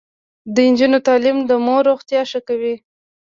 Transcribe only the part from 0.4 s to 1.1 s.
د نجونو